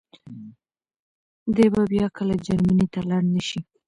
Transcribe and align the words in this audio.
دی 1.55 1.65
به 1.73 1.81
بيا 1.91 2.07
کله 2.17 2.35
جرمني 2.45 2.87
ته 2.93 2.99
لاړ 3.09 3.23
نه 3.35 3.41
شي. 3.47 3.59